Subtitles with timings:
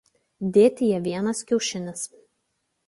[0.55, 2.11] Dėtyje vienas kiaušinis.